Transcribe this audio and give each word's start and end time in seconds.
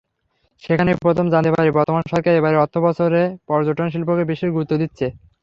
সেখানেই 0.63 1.01
প্রথম 1.03 1.25
জানতে 1.33 1.51
পারি, 1.53 1.69
বর্তমান 1.71 2.03
সরকার 2.11 2.33
এবারের 2.35 2.61
অর্থবছরে 2.63 3.21
পর্যটনশিল্পকে 3.49 4.23
বিশেষ 4.31 4.49
গুরুত্ব 4.53 4.73
দিচ্ছে। 4.81 5.05